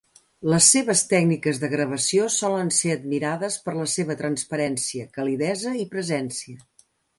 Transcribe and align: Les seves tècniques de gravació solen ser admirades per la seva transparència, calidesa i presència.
Les 0.51 0.69
seves 0.75 1.01
tècniques 1.11 1.59
de 1.63 1.69
gravació 1.73 2.25
solen 2.37 2.73
ser 2.79 2.95
admirades 2.95 3.59
per 3.67 3.77
la 3.81 3.87
seva 3.97 4.17
transparència, 4.25 5.09
calidesa 5.21 5.77
i 5.85 5.89
presència. 5.95 6.61